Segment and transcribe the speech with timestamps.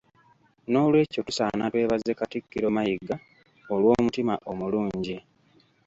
[0.71, 3.15] Nolwekyo tusaana twebaze Katikkiro Mayiga
[3.73, 5.17] olw'omutima omulungi.